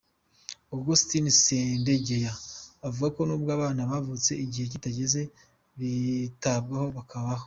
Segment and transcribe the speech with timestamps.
[0.75, 2.33] Augustin Sendegeya,
[2.87, 5.21] avuga ko nubwo abana bavutse igihe kitageze,
[5.79, 7.39] bitabwaho bakabaho.